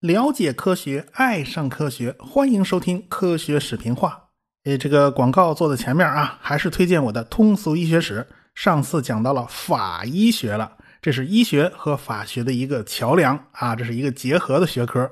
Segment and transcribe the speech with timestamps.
[0.00, 4.28] 了解科学，爱上科学，欢迎收听《科学视频化》。
[4.70, 8.26] 诶，这个广告做在前面啊，还是推荐我的通俗医学史。
[8.54, 15.10] 上次讲到了法医学了，这是医学和法学的一个桥梁啊，这是一个结合的学科。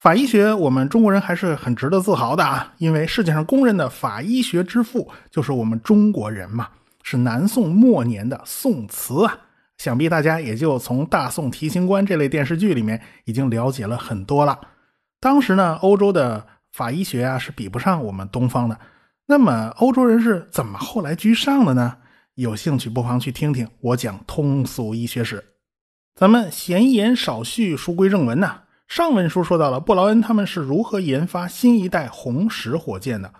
[0.00, 6.68] 法医学，我们中国人还是很值得自豪的啊，因为世界上公认的法医学之父就是我们中国人嘛，
[7.08, 9.38] 是南宋末年的宋词啊。
[9.78, 14.58] 想必大家也就从《大宋提刑官》这类电视剧里面已经了解了很多了。
[15.20, 18.76] 当时呢，欧洲的法医学啊是比不上我们东方的。
[19.26, 21.98] 那么欧洲人是怎么后来居上的呢？
[22.34, 25.44] 有兴趣不妨去听听我讲通俗医学史。
[26.16, 28.62] 咱们闲言少叙，书归正文呐。
[28.88, 33.32] 上文书说到了布劳恩他们是如何研发新一代红石火箭的。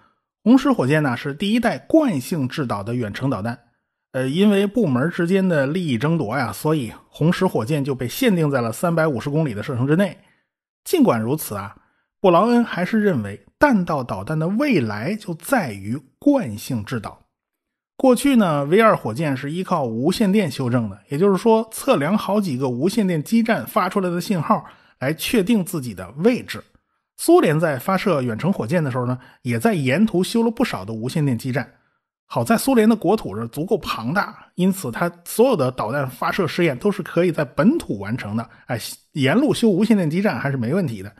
[0.46, 3.58] 红石火箭呢是第一代惯性制导的远程导弹。
[4.12, 10.16] 呃，因为部门之间的利益争夺呀，所以红石火箭就被限定在了三百五十公里的射程之内。
[10.84, 11.74] 尽管如此啊，
[12.20, 17.26] 布劳恩还是认为弹道导弹的未来就在于惯性制导。
[17.96, 24.64] 过去呢，V 二火箭是依靠无线电修正的，也就是说，测量好几个无线电基站发出来的信号
[25.00, 26.62] 来确定自己的位置。
[27.16, 31.66] 苏联在发射远程火箭的时候呢，也在沿途修了不少的无线电基站。
[32.28, 38.48] 好在苏联的国土是足够庞大，因此它所有的导弹发射试验都是可以在本土完成的。
[38.66, 38.78] 哎，
[39.12, 41.12] 沿路修无线电基站还是没问题的。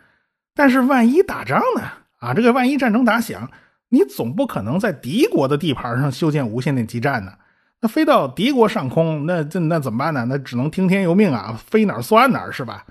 [0.55, 1.83] 但是万一打仗呢？
[2.19, 3.49] 啊，这个万一战争打响，
[3.89, 7.33] 你总不可能在敌国的地盘上修建无线电基站呢？
[7.81, 10.27] 那飞到敌国上空，那这那怎么办呢？
[10.29, 12.85] 那只能听天由命啊，飞哪儿算哪儿是吧？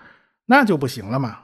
[0.46, 1.40] 那就不行了嘛。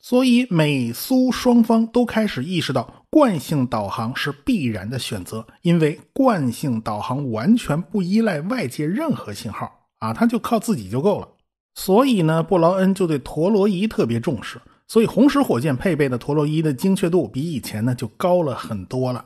[0.00, 2.94] 所以美苏双方都开始意识到。
[3.10, 11.28] 惯性导航是必然的选择，因为惯性导航完全不依赖外界任何信号啊，它就靠自己就够了。
[11.74, 19.24] 所以呢，布劳恩就对陀螺仪特别重视，所以红石火箭配备的陀螺仪的精确度比以前呢就高了很多了。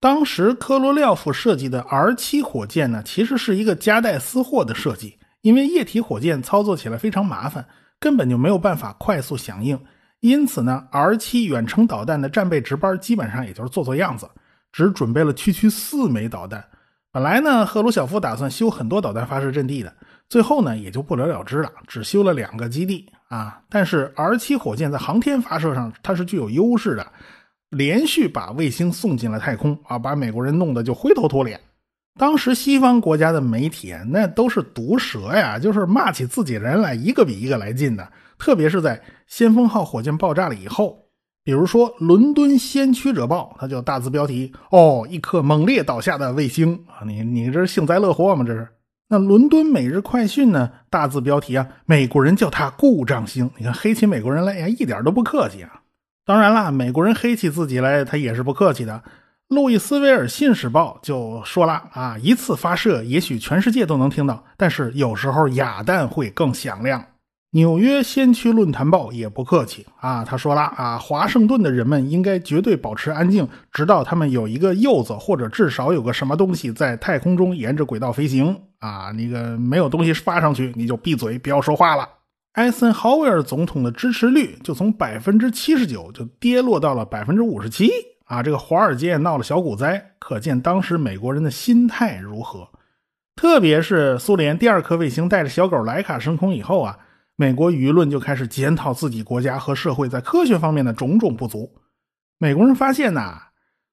[0.00, 7.66] 当时科罗廖夫设计的 R 七火箭呢，其实是一个夹带私货的设计，因为液体火箭操作起来非常麻烦，
[8.00, 9.78] 根本就没有办法快速响应。
[10.20, 14.28] 因此呢，R 七远程导弹的战备值班基本上也就是做做样子，
[14.72, 16.64] 只准备了区区四枚导弹。
[17.12, 19.92] 本来呢，赫鲁晓夫打算修很多导弹发射阵地的，
[20.28, 23.60] 最后呢也就不了了之了，只修了两个基地啊。
[23.70, 27.06] 但是 R 七火箭在航天发射上它是具有优势的，
[27.70, 31.60] 连续把卫星送进了太空啊，把美国人弄得就灰头土脸。
[32.18, 38.06] 当时西方国家的媒体那都是毒舌呀，就是骂起自己人来一个比一个来劲的。
[38.36, 40.98] 特别是在先锋号火箭爆炸了以后，
[41.44, 48.44] 比如说《伦敦先驱者报》，它就大字标题：“哦，一颗猛烈倒下的卫星啊！”你你这是幸灾乐祸吗？
[48.46, 48.68] 这是？
[49.08, 50.70] 那《伦敦每日快讯》呢？
[50.90, 53.50] 大字标题啊，美国人叫它故障星。
[53.56, 55.80] 你看黑起美国人来呀，一点都不客气啊！
[56.26, 59.02] 当然啦，美国人黑起自己来，他也是不客气的。
[59.48, 67.02] 路易斯维尔信使报就说了啊，一次发射也许全世界都能听到，但是有时候哑弹会更响亮。
[67.52, 82.06] 纽约先驱论坛报也不客气啊，他说了啊，华盛顿的人们应该绝对保持安静，直到他们有一个柚子或者至少有个什么东西在太空中沿着轨道飞行啊，那个没有东西发上去，你就闭嘴，不要说话了。
[82.52, 87.90] 艾森豪威尔总统的支持率就从百分之七十九就跌落到了百分之五十七
[88.28, 92.68] 啊，这个华尔街闹了小股灾，可见当时美国人的心态如何。
[93.34, 96.98] 特别是苏联第二颗卫星带着小狗莱卡升空以后啊。
[97.40, 101.72] 美国舆论就开始检讨自己国家和社会在科学方面的种种不足。
[102.36, 103.50] 美国人发现呐，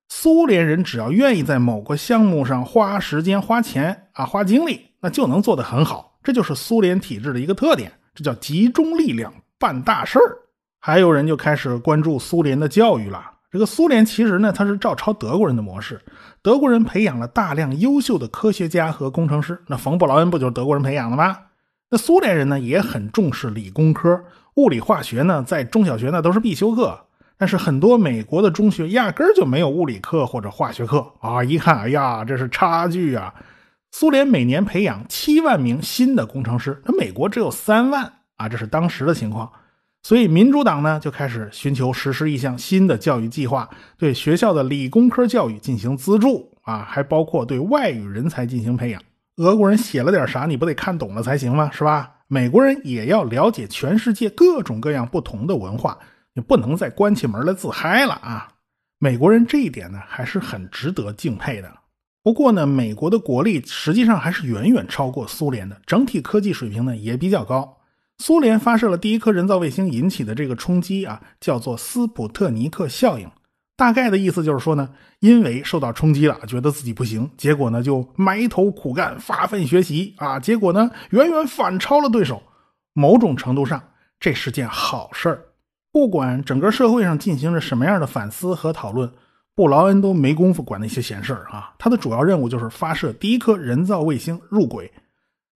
[0.09, 6.17] 苏联人只要愿意在某个项目上花时间、花钱啊、花精力，那就能做得很好。
[6.23, 10.40] 这就是苏联体制的一个特点，这叫集中力量办大事儿。
[10.79, 13.34] 还有人就开始关注苏联的教育了。
[13.55, 16.01] 这个苏联其实呢，它是照抄德国人的模式，
[16.41, 19.57] 德国人培养了大量优秀的科学家和工程师。
[19.67, 21.37] 那冯布劳恩不就是德国人培养的吗？
[21.90, 24.22] 那苏联人呢也很重视理工科，
[24.55, 26.99] 物理化学呢在中小学那都是必修课。
[27.37, 31.41] 但是很多美国的中学压根儿就没有物理课或者化学课啊！
[31.41, 33.34] 一看，哎呀，这是差距啊！
[33.93, 38.49] 苏联每年培养七万名新的工程师，那美国只有三万啊！
[38.49, 39.49] 这是当时的情况。
[40.05, 43.67] 所以民主党呢就开始寻求实施一项新的教育计划，
[43.97, 49.02] 对学校的理工科教育进行资助啊，还包括对外语人才进行培养。
[49.37, 51.72] 俄国人写了点啥，你不得看懂了才行吗？
[51.73, 52.17] 是吧？
[52.28, 55.97] 美国人也要了解全世界各种各样不同的文化，
[56.35, 58.49] 你不能再关起门来自嗨了啊！
[58.99, 61.72] 美国人这一点呢，还是很值得敬佩的。
[62.22, 67.78] 不过呢，美国的国力实际上还是远远超过苏联的，整体科技水平呢也比较高。
[68.17, 73.29] 苏联发射了第一颗人造卫星引起的这个冲击啊，叫做斯普特尼克效应。
[73.78, 74.90] 大概的意思就是说呢，
[75.20, 82.41] 因为受到冲击了，觉得自己不行，结果呢就埋头苦干，发奋学习啊，结果呢远远反超了对手。
[82.94, 83.84] 某种程度上，
[84.20, 85.41] 这是件好事儿。
[85.91, 89.11] 不管整个社会上进行着什么样的反思和讨论。
[89.58, 91.73] 布劳恩都没工夫管那些闲事儿啊！
[91.79, 94.91] 他的主要任务就是发射第一颗人造卫星入轨。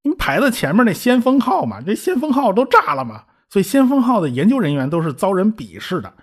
[0.03, 6.13] 因为排在前面那先锋号嘛，这先锋号都炸了嘛，所以先锋号的研究人员都是遭人鄙视的。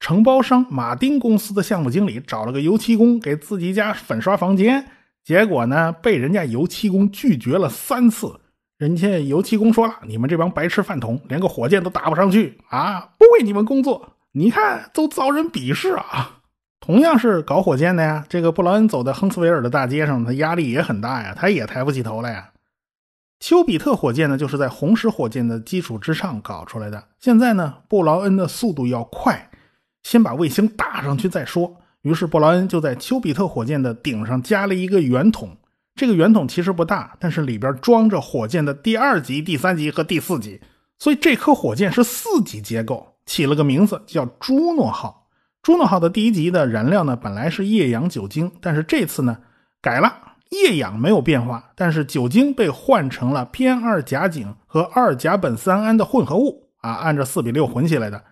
[0.00, 4.86] 承包商马丁公司的项目经理找了个油漆工给自己家粉刷房间，
[5.24, 8.40] 结果呢被人家油漆工拒绝了三次。
[8.76, 13.10] 人家油漆工说了：“你们这帮白痴饭桶，连个火箭都打不上去啊！
[13.16, 16.40] 不为你们工作，你看都遭人鄙视啊！”
[16.84, 22.50] 同样是搞火箭的呀，这个布劳恩走在亨斯维尔的大街上，他压力也很大呀，他也抬不起头来呀。
[23.40, 27.04] 丘比特火箭呢，就是在红石火箭的基础之上搞出来的。
[27.20, 29.50] 现在呢，布劳恩的速度要快，
[30.02, 31.76] 先把卫星打上去再说。
[32.02, 35.56] 于是布劳恩就在丘比特火箭的顶上加了一个圆筒，
[35.94, 40.60] 这个圆筒其实不大，但是里边装着火箭的第二级、第三级和第四级，
[40.98, 45.28] 所以这颗火箭是四级结构，起了个名字叫朱诺号。
[45.62, 49.38] 朱诺号的第一级的燃料呢，本来是液氧酒精，但是这次呢
[49.80, 58.24] 改了，液氧没有变化，但是酒精被换成了偏二甲肼和二甲苯三胺的混合物啊，按照四比六混起来的。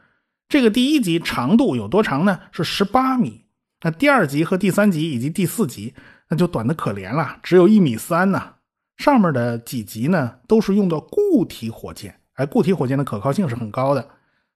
[0.48, 2.40] 这个第一级长度有多长呢？
[2.50, 3.46] 是十八米。
[3.82, 5.94] 那第二级和第三级以及第四级
[6.28, 8.54] 那就短的可怜了，只有一米三呢。
[8.98, 14.06] 上面的几级呢都是用的固体火箭，哎，固体火箭的可靠性是很高的。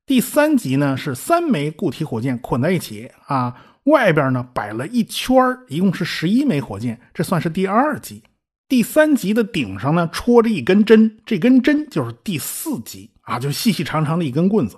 [0.05, 3.57] 第三级呢是三枚固体火箭捆在一起啊，
[3.87, 5.35] 外边呢摆了一圈
[5.67, 8.23] 一共是十一枚火箭，这算是第二级。
[8.69, 14.77] 第三级的顶上呢戳着一根针，这根针就是第四级啊，就细细长长的一根棍子。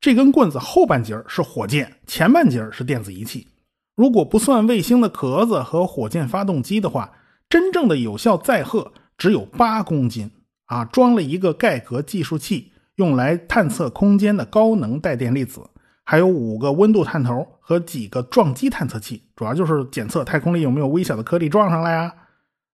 [0.00, 3.46] 这根棍子后半截是火箭，前半截是电子仪器。
[3.94, 7.12] 如果不算卫星的壳子和火箭发动机的话，
[7.48, 10.30] 真正的有效载荷只有八公斤
[10.66, 12.72] 啊，装了一个盖革计数器。
[12.96, 15.60] 用来探测空间的高能带电粒子，
[16.02, 22.14] 还有五个温度探头和几个撞击探测器，主要就是检测太空里有没有微小的颗粒撞上来呀。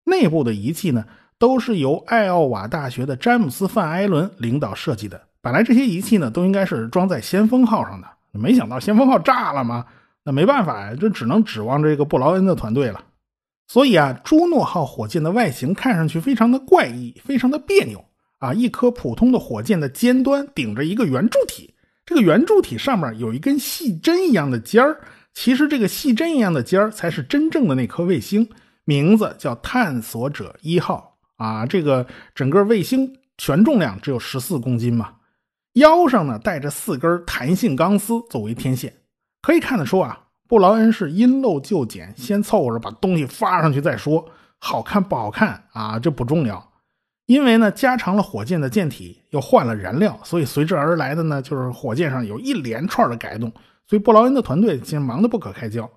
[0.04, 1.06] 内部的仪器呢，
[1.38, 5.18] 都是由艾奥瓦大学的詹姆斯·范埃伦领导设计的。
[5.40, 9.86] 本来这些仪器呢，都应该是装在先锋号上的，没想到先锋号炸了嘛，
[10.24, 13.02] 那没办法呀，这只能指望这个布劳恩的团队了。
[13.68, 18.04] 所以啊，朱诺号火箭的外形看上去非常的怪异，非常的别扭。
[18.40, 21.72] 啊，一颗普通的火箭的尖端顶着一个圆柱体，
[22.12, 25.00] 这个圆柱体上面有一根细针一样的尖儿。
[25.32, 28.46] 其实这个细针一样的尖儿才是真正的那颗卫星，
[28.84, 31.16] 名字叫探索者一号。
[31.36, 35.14] 啊，这个整个卫星全重量只有十四公斤嘛，
[35.72, 38.92] 腰上呢带着四根弹性钢丝作为天线。
[39.40, 44.28] 可以看得出啊，布劳恩是因陋就简，先凑合着把东西发上去再说，
[44.58, 46.71] 好看不好看啊，这不重要。
[47.32, 53.50] 因为呢，加长了火箭的舰体，又换了燃料，所以随之而来的呢，就是火箭上有一连串的改动。
[53.86, 55.90] 所以布劳恩的团队竟然忙得不可开交。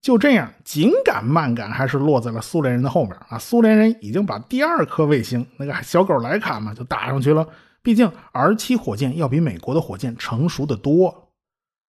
[0.00, 3.38] 就这样，紧赶慢赶，还是落在了苏联人的后面啊！
[3.38, 7.46] 苏联人已经把第二颗卫星那个小狗莱卡嘛，就打上去了。
[7.80, 11.28] 毕竟 R 七火箭要比美国的火箭成熟的多。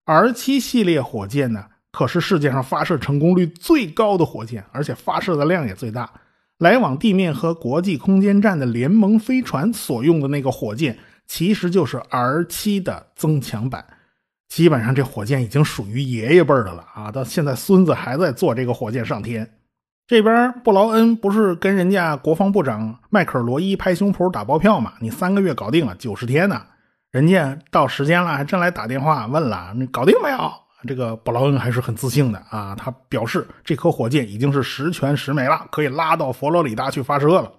[0.05, 6.11] R 七系列火箭呢，可是世界上发射成功率最高的火箭，而且发射的量也最大。
[6.59, 13.85] 来往地面和国际空间站的联盟飞船所用的那个火箭，其实就是 R 七的增强版。
[14.47, 17.11] 基本上这火箭已经属于爷爷辈的了啊！
[17.11, 19.49] 到现在孙子还在坐这个火箭上天。
[20.05, 24.93] 这边布劳恩不是跟人家国防部长迈克尔罗伊拍胸脯打包票吗？
[24.99, 26.61] 你三个月搞定了，九十天呢？
[27.11, 30.51] 人家到时间了，还真来打电话问了，你搞定没有？
[30.85, 37.51] 这个布劳恩还是很自信的啊，他表示这颗火箭已经是十全十美了，可以拉到佛罗里达去发射了。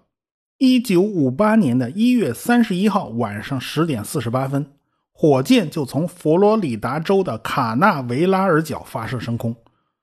[0.58, 4.66] 一九五八年的一月三十一号晚上十点四十八分，
[5.12, 9.56] 火箭就从佛罗里达州的卡纳维拉尔角发射升空。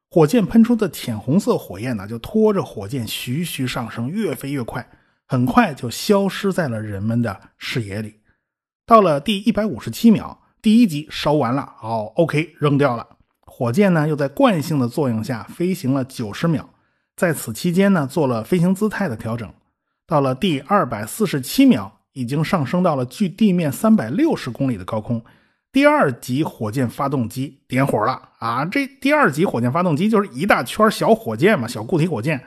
[0.09, 4.85] 火箭喷出的浅红色火焰呢，就拖着火箭徐徐上升，越飞越快，
[5.27, 8.15] 很快就消失在了人们的视野里。
[8.85, 10.40] 到了第一百五十七秒。
[10.61, 13.07] 第一级烧完了，好，OK，扔掉了。
[13.41, 16.67] 火箭呢，又在惯性的作用下飞行了九十秒，
[17.15, 19.51] 在此期间呢，做了飞行姿态的调整。
[20.07, 25.23] 到了第二百四十七秒，已经上升到了距地面三百六十公里的高空。
[25.71, 28.65] 第二级火箭发动机点火了啊！
[28.65, 32.43] 这第二级火箭发动机就是一大圈小火箭嘛，小固体火箭，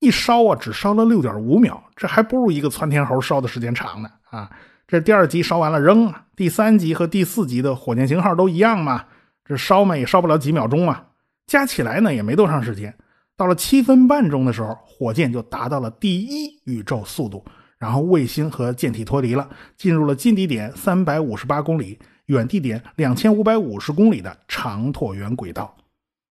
[0.00, 4.50] 一烧啊，只烧了六点五秒，这还不如一个窜天猴烧的时间长呢啊！
[4.86, 9.04] 这第二级烧完了扔啊，第三级和第四级的火箭型号都一样嘛，
[9.44, 11.06] 这烧嘛也烧不了几秒钟啊，
[11.46, 12.94] 加起来呢也没多长时间。
[13.36, 17.44] 到了七分半钟的时候，火箭就达到了第一宇宙速度，
[17.78, 25.74] 然后卫星和舰体脱离了，进入了近地点三百五十八公里、远地点两千五百五十公里的长椭圆轨道。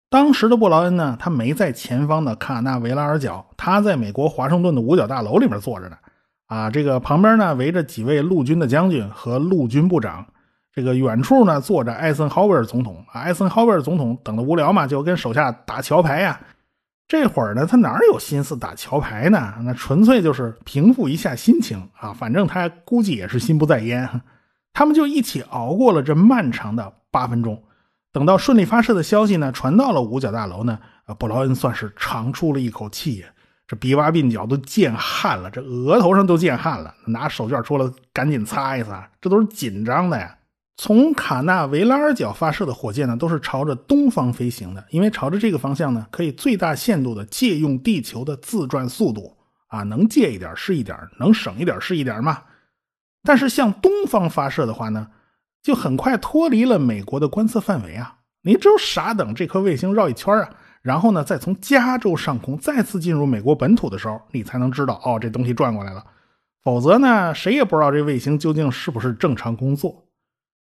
[0.10, 5.98] 当时的布劳恩呢，他没在前方的卡纳维拉尔角，他在美国华盛顿的五角大楼里面坐着呢。
[6.54, 10.24] 啊，这个旁边呢围着几位陆军的将军和陆军部长，
[10.72, 13.04] 这个远处呢坐着艾森豪威尔总统。
[13.12, 16.40] 艾森豪威尔总统等的无聊嘛，就跟手下打桥牌呀。
[17.08, 19.56] 这会儿呢，他哪有心思打桥牌呢？
[19.64, 22.14] 那纯粹就是平复一下心情啊。
[22.14, 24.08] 反正他估计也是心不在焉。
[24.74, 27.64] 他们就一起熬过了这漫长的八分钟。
[28.12, 33.28] 等到顺利发射的消息呢传到了五角大楼呢，啊，布劳恩算是长出了一口气呀。
[33.74, 40.38] 这鼻洼鬓角都见汗了，这额头上都见汗了，拿手绢出来赶紧擦一擦，这都是紧张的呀。
[40.78, 49.36] 从卡纳维拉尔角发射的火箭呢，都是朝着东方飞行的，因为朝着这个方向呢，可以最大限度的借用地球的自转速度
[49.70, 52.44] 啊，能借一点是一点，能省一点是一点嘛。
[53.24, 55.08] 但是向东方发射的话呢，
[55.64, 58.18] 就很快脱离了美国的观测范围啊。
[58.44, 60.50] 你只有傻等这颗卫星绕一圈啊，
[60.84, 66.06] 然后呢，再从加州上空再次进入美国本土的时候，你才能知道哦，这东西转过来了。
[66.62, 70.06] 否则呢，谁也不知道这卫星究竟是不是正常工作。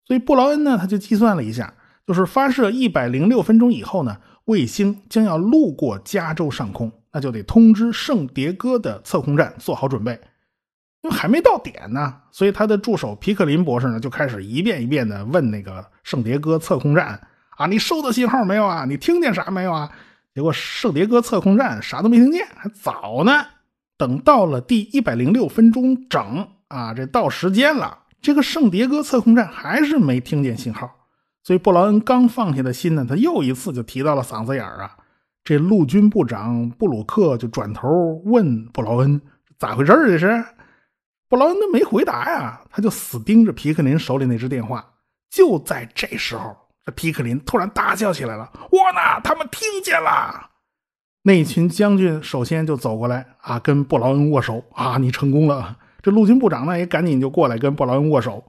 [0.05, 1.73] 所以布劳恩呢，他就计算了一下，
[2.05, 10.11] 就是发射一百零六分钟以后呢，卫星将要路过加州上空，那就得通知圣迭戈的测控站做好准备，
[11.01, 12.21] 因为还没到点呢。
[12.31, 17.19] 所以他的助手皮克林博士呢，就开始一遍一遍的问那个圣迭戈测控站
[17.57, 18.85] 啊，你收到信号没有啊？
[18.85, 19.91] 你听见啥没有啊？
[20.33, 23.45] 结果圣迭戈测控站啥都没听见，还早呢。
[23.97, 27.99] 等到了第一百零六分钟整啊，这到时间了。
[28.21, 30.89] 这个圣迭戈测控站还是没听见信号，
[31.43, 34.97] 所以布劳恩刚放下的心呢，他又一次就提到了嗓子眼儿啊。
[35.43, 37.87] 这陆军部长布鲁克就转头
[38.25, 39.21] 问布劳恩
[39.59, 40.43] 咋回事儿这是？
[41.27, 44.83] 布劳恩都没回答呀，他就死盯着皮克林手里那只电话。
[45.29, 46.55] 就在这时候，
[46.85, 49.21] 这皮克林突然大叫起来了：“我呢？
[49.23, 50.49] 他们听见了！”
[51.23, 55.77] 那群将军首先就走过来啊，跟布劳恩握手啊，你成功了。
[56.01, 58.43] 这陆军部长呢也赶紧就过来跟布劳恩握手，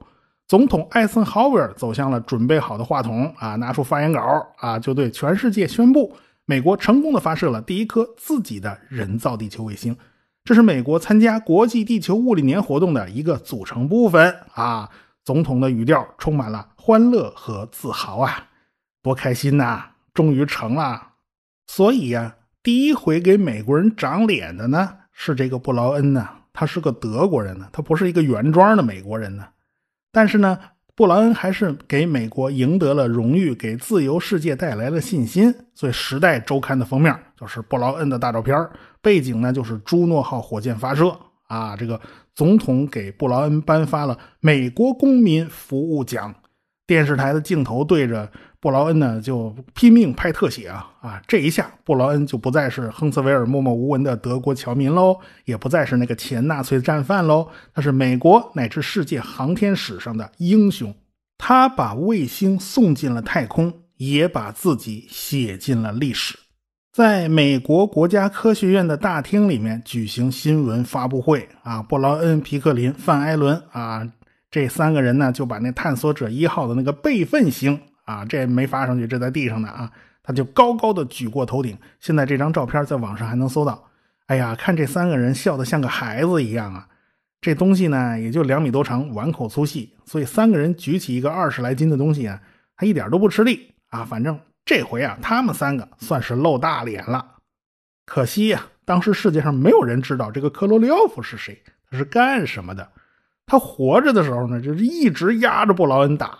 [0.45, 6.13] 总统艾森豪威尔走向了准备好的话筒啊，拿出发言稿啊，就对全世界宣布，
[6.43, 9.95] 美国成功的发射了第一颗自己的人造地球卫星，
[10.43, 14.89] 这是美国参加国际地球物理年活动的一个组成部分啊。
[15.23, 18.45] 总统的语调充满了欢乐和自豪啊，
[19.01, 21.13] 多开心呐，终于成了。
[21.65, 26.29] 所以呀，第一回给美国人长脸的呢是这个布劳恩呐。
[26.53, 29.47] 他是个德国人呢，他不是一个原装的美国人呢。
[30.11, 30.59] 但是呢，
[30.93, 35.51] 布劳恩还是给美国赢得了荣誉，给自由世界带来了信心。
[35.73, 38.55] 所以，《时代周刊》的封面就是布劳恩的大照片，
[39.01, 41.75] 背景呢就是朱诺号火箭发射啊。
[41.75, 41.99] 这个
[42.35, 46.31] 总统给布劳恩颁发了美国公民服务奖，
[46.87, 48.29] 电视台的镜头对着。
[48.61, 51.21] 布劳恩呢，就拼命拍特写啊啊！
[51.27, 60.91] 这一下，布劳恩就不再是亨茨维尔默默无闻的德国侨民喽，也不再是那个前纳粹战犯喽，他是美国乃至世界航天史上的英雄。
[61.37, 66.35] 他把卫星送进了太空，也把自己写进了历史。
[66.91, 74.11] 在美国国家科学院的大厅里面举行新闻发布会啊，布劳恩、皮克林、范艾伦啊，
[74.55, 77.77] 这三个人呢，就把那探索者一号的那个备份星。
[78.05, 79.91] 啊，这没发上去，这在地上呢啊！
[80.23, 81.77] 他就高高的举过头顶。
[81.99, 83.83] 现在这张照片在网上还能搜到。
[84.27, 86.87] 哎呀，看这三个人笑得像个孩子一样啊！
[87.41, 92.41] 这东西呢，也就两米多长，碗口粗细，所以三个人举起一个二十来斤的东西啊，
[92.75, 94.05] 还一点都不吃力啊！
[94.05, 97.39] 反正这回啊，他们三个算是露大脸了。
[98.05, 102.87] 可惜呀，当时世界上没有人知道这个科罗廖夫是谁，他是干什么的。
[103.45, 106.39] 他活着的时候呢，就是一直压着布劳恩打。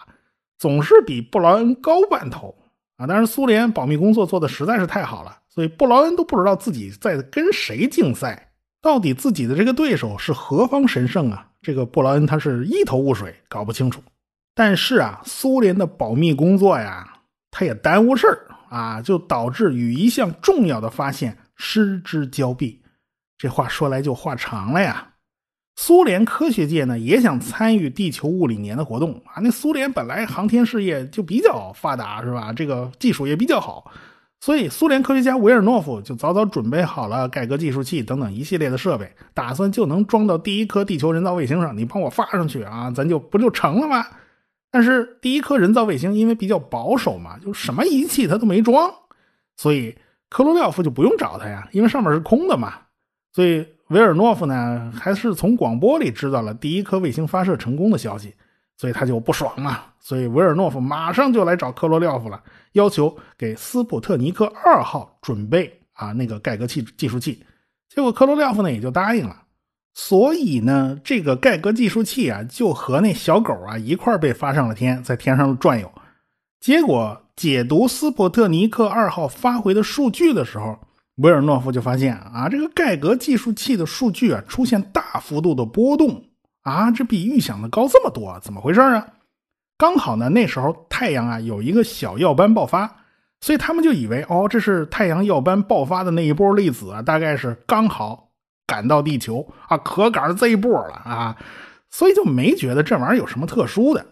[0.57, 2.55] 总是比布劳恩高半头
[2.95, 3.05] 啊！
[3.05, 11.45] 但是苏联保密工作做的实在是太好了，所以布劳恩都不知道自己在跟谁竞赛，到底自己的这个对手是何方神圣啊？
[11.61, 14.01] 这个布劳恩他是一头雾水，搞不清楚。
[14.55, 17.05] 但是啊，苏联的保密工作呀，
[17.51, 22.81] 他也耽误事儿啊，就导致与一项重要的发现失之交臂。
[23.37, 25.14] 这话说来就话长了呀。
[25.75, 29.41] 苏联科学界呢也想参与地球物理年的活动啊。
[29.41, 32.53] 那苏联本来航天事业就比较发达，是吧？
[32.53, 33.91] 这个技术也比较好，
[34.39, 41.77] 所以苏联科学家维尔诺夫就早早准备好了盖革计数器等等一系列的设备，打算就能装到第一颗地球人造卫星上。
[41.77, 44.05] 你帮我发上去啊，咱就不就成了吗？
[44.71, 48.93] 但是第一颗人造卫星因为比较保守嘛，就什么仪器他都没装，
[49.57, 49.97] 所以
[50.29, 52.73] 科罗廖夫就不用找他呀，因为上面是空的嘛。
[53.33, 58.33] 所以维尔诺夫呢，还是从广播里知道了第一颗卫星发射成功的消息。
[58.77, 67.41] 所以他就不爽嘛，所以维尔诺夫马上就来找科罗廖夫了，要求给斯普特尼克二号准备啊那个盖格计计数器。
[67.87, 69.43] 结果科罗廖夫呢也就答应了。
[69.93, 75.89] 所以呢，这个盖格计数器啊就和那小狗啊一块被发上了天，在天上转悠。
[76.59, 80.77] 结果解读斯普特尼克二号发回的数据的时候，
[81.15, 86.23] 维尔诺夫就发现啊，这个盖格计数器的数据啊出现大幅度的波动。
[86.61, 89.07] 啊，这比预想的高这么多，怎么回事啊？
[89.77, 92.91] 刚好呢，那时候太阳啊有一个小耀斑爆发，
[93.39, 98.31] 所以他们就以为哦，这是太阳耀斑爆发的那一波粒子啊，大概是刚好
[98.65, 101.37] 赶到地球啊，可赶上这一波了啊，
[101.91, 104.03] 所以就没觉得这玩意儿有什么特殊的。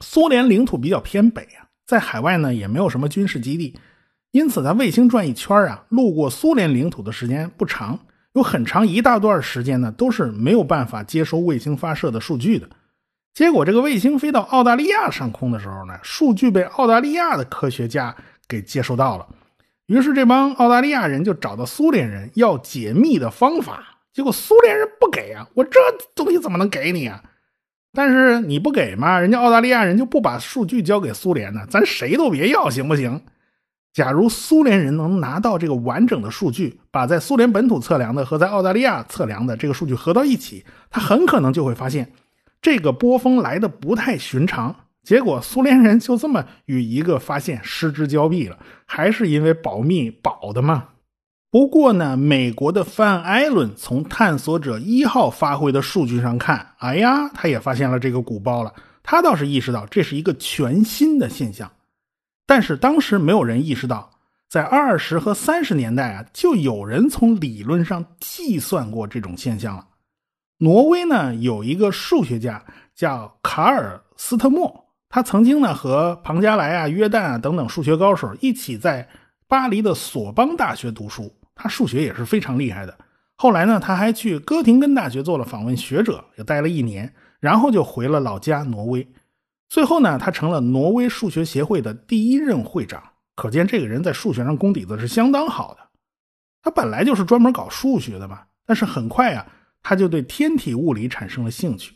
[0.00, 3.78] 苏联领土比较偏北啊，在海外呢也没有什么军事基地，
[4.34, 7.96] 因此它卫星转一圈啊，路过苏联领土的时间不长。
[8.32, 12.68] 有很长一大段时间呢，都是没有办法接收卫星发射的数据的。
[13.32, 18.12] 结果，这个卫星飞到澳大利亚上空的时候呢，数据被澳大利亚的科学家
[18.48, 19.24] 给接收到了。
[19.86, 23.84] 于是，这帮澳大利亚人就找到苏联人要解密的方法。
[24.12, 25.46] 结果，苏联人不给啊！
[25.54, 25.78] 我这
[26.16, 27.22] 东西怎么能给你啊？
[27.92, 33.20] 但是你不给嘛，人家澳大利亚人就不把数据交给苏联呢，咱谁都别要，行不行？
[33.94, 42.12] 假如苏联人能拿到这个完整的数据，把在苏联本土测量的和在澳大利亚测量的这个数据合到一起，他很可能就会发现
[42.60, 44.74] 这个波峰来的不太寻常。
[45.04, 50.88] 结果苏联人就这么与一个发现失之交臂了，还是因为保密保的嘛。
[51.48, 58.74] 不过呢，美国的范艾伦从探索者一号发回的数据上看，哎呀，他也发现了这个鼓包了。
[59.04, 61.70] 他倒是意识到这是一个全新的现象。
[62.46, 64.10] 但是当时没有人意识到，
[64.48, 69.86] 在二十和三十年代啊，就有人从理论上计算过这种现象了。
[70.58, 79.08] 挪威呢有一个数学家叫卡尔斯特莫，他曾经呢和庞加莱啊、约旦啊等等数学高手一起在
[79.48, 82.96] 巴黎的索邦大学读书，他数学也是非常厉害的。
[83.36, 89.06] 后来呢，他还去哥廷根大学做了访问学者，也待了一年，然后就回了老家挪威。
[89.74, 93.02] 最后呢，他成了挪威数学协会的第一任会长，
[93.34, 95.80] 可见这个人在数学上功底子是相当好的。
[96.62, 99.44] 他本来就是专门搞数学的嘛，但是很快啊，
[99.82, 101.94] 他就对天体物理产生了兴趣。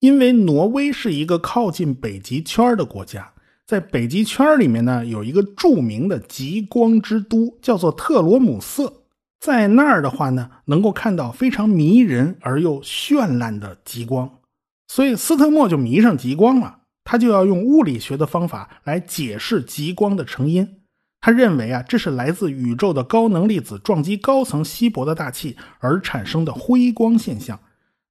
[0.00, 3.30] 因为挪威是一个靠近北极圈的国家，
[3.66, 9.02] 在北极圈里面呢，有一个著名的极光之都，叫做特罗姆瑟。
[9.38, 14.38] 在那儿的话呢，能够看到非常迷人而又绚烂的极光，
[14.86, 16.77] 所以斯特莫就迷上极光了。
[17.10, 20.82] 他就要用物理学的方法来解释极光的成因。
[21.22, 27.58] 他认为啊，这是来自宇宙的高能粒子撞击高层稀薄的大气而产生的辉光现象。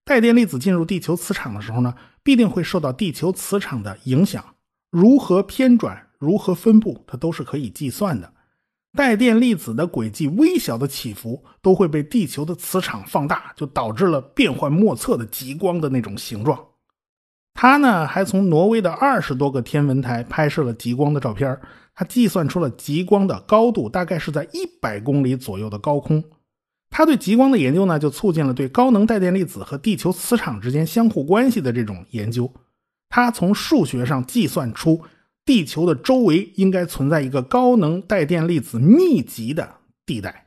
[0.03, 4.43] 带电粒子进入地球磁场的时候呢，必定会受到地球磁场的影响。
[4.89, 8.33] 如何偏转，如何分布，它都是可以计算的。
[8.97, 16.59] 带电粒子的轨迹微小的起伏都会被地球的磁场放大，就导致了变幻莫测的极光的那种形状。
[17.59, 21.59] 他呢，还从挪威的二十多个天文台拍摄了极光的照片
[21.95, 26.23] 他计算出了极光的高度大概是在一百公里左右的高空。
[26.91, 32.53] 他对极光的研究呢，就促进了对高能带电粒子和地球磁场之间相互关系的这种研究。
[33.09, 35.01] 他从数学上计算出
[35.43, 39.67] 地球的周围应该存在一个高能带电粒子密集的
[40.05, 40.45] 地带，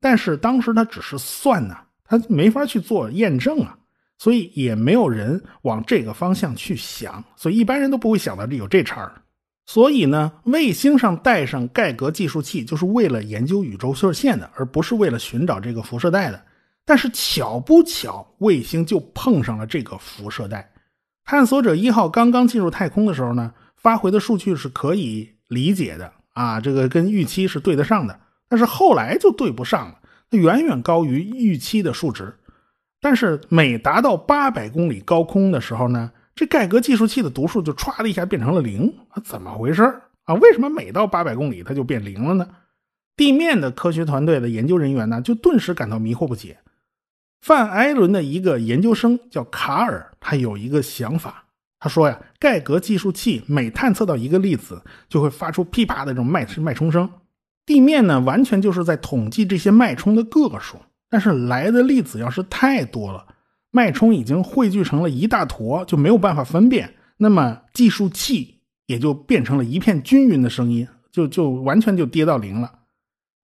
[0.00, 3.76] 但是当时他只是算呢，他没法去做验证啊。
[4.20, 9.22] 所以也没有人往这个方向去想，所以一般人都不会想到这有这茬儿。
[9.64, 16.38] 所以呢，卫星上带上盖格计数器就是为了研究宇宙射线的，而不是为了寻找这个辐射带的。
[16.84, 20.70] 但是巧不巧，卫星就碰上了这个辐射带。
[21.24, 28.20] 探索者一号刚刚进入太空的时候呢，发回的数据是可以理解的啊，这个跟预期是对得上的。
[28.50, 29.98] 但是后来就对不上了，
[30.30, 32.34] 它远远高于预期的数值。
[33.00, 39.22] 但是每达到八百公里高空的时候呢，这盖格计数器的读数就歘的一下变成了零啊？
[39.24, 39.82] 怎么回事
[40.24, 40.34] 啊？
[40.34, 42.46] 为什么每到八百公里它就变零了呢？
[43.16, 46.58] 地面的科学团队的研究人员呢，就顿时感到迷惑不解。
[47.40, 51.44] 范艾伦的一个研究生叫卡尔，他有一个想法，
[51.78, 57.10] 他说呀，盖格计数器每探测到一个粒子，就会发出噼啪的这种脉脉冲声，
[57.64, 60.76] 地面呢完全就是在统计这些脉冲的个数，
[61.10, 63.26] 但是来的粒子要是太多了，
[63.72, 72.72] 脉冲已经汇聚成了一大坨，就没有办法分辨，那么计数器也就变成了一片均匀的声音，就就完全就跌到零了。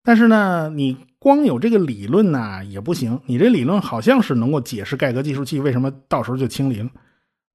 [0.03, 6.89] 但是呢，你光有这个理论呢也不行，你这理论好像是能够解释盖格计数器为什么到时候就清零，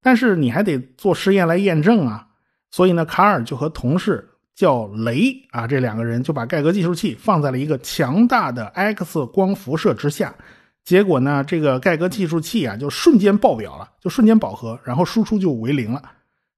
[0.01, 2.27] 但是你还得做实验来验证啊。
[2.69, 10.33] 所以呢，卡尔就和同事叫雷啊，这两个人就把盖格计数器放在了一个强大的 X 光辐射之下，
[10.83, 16.01] 结果呢，这个盖格计数器啊就瞬间爆表了，就瞬间饱和，然后输出就为零了，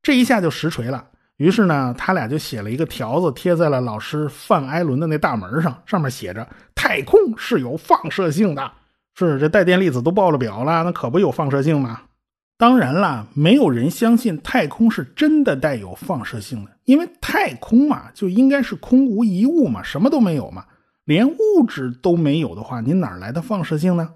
[0.01, 1.05] 这一下就实锤了。
[1.37, 8.71] 于是呢，他俩就写了一个条子贴在了老师范艾伦的那大门上，上面写着：“太空是有放射性的。”
[9.15, 12.01] 是这带电粒子都爆了表了，那可不有放射性吗？
[12.63, 20.63] 当然啦，没有人相信太空是真的带有放射性的，因为太空嘛就应该是空无一物嘛，什么都没有嘛，
[21.03, 24.11] 连物质都没有的话，你哪来的放射性呢？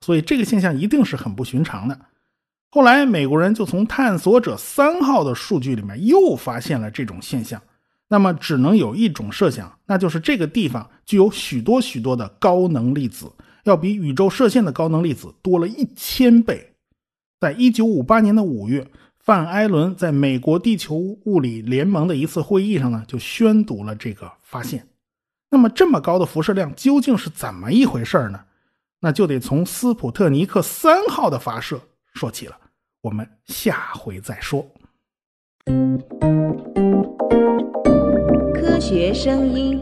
[0.00, 1.96] 所以这个现象一定是很不寻常的。
[2.72, 7.62] 后来美国人就从探索者三号的数据里面又发现了这种现象，
[8.08, 13.30] 那么只能有一种设想，那就是这个地方具有许多许多的高能粒子，
[13.62, 16.71] 要比宇宙射线的高能粒子多了一千倍。
[17.42, 18.86] 在一九五八年的五月，
[19.18, 24.86] 范艾伦在美国地球物理联盟的一次会议上呢，就宣读了这个发现。
[25.50, 28.44] 那么，这么高的辐射量究竟是怎么一回事呢？
[29.00, 31.80] 那就得从斯普特尼克三号的发射
[32.14, 32.56] 说起了。
[33.00, 34.64] 我们下回再说。
[38.54, 39.80] 科学声音。